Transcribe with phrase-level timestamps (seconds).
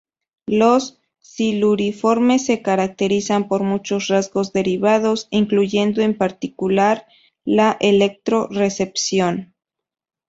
[0.47, 7.05] Los Siluriformes se caracterizan por muchos rasgos derivados, incluyendo en particular,
[7.45, 9.53] la electro recepción.